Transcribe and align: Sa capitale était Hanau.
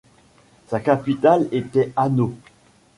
Sa 0.65 0.79
capitale 0.79 1.47
était 1.51 1.91
Hanau. 1.95 2.33